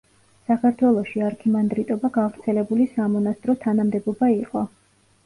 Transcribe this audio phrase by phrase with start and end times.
[0.51, 4.65] საქართველოში არქიმანდრიტობა გავრცელებული სამონასტრო თანამდებობა იყო.